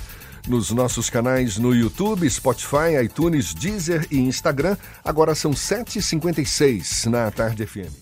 nos 0.48 0.70
nossos 0.70 1.08
canais 1.08 1.56
no 1.56 1.74
YouTube, 1.74 2.28
Spotify, 2.28 2.96
iTunes, 3.04 3.54
Deezer 3.54 4.06
e 4.10 4.18
Instagram. 4.18 4.76
Agora 5.04 5.34
são 5.34 5.52
7h56 5.52 7.06
na 7.06 7.30
Tarde 7.30 7.66
FM. 7.66 7.92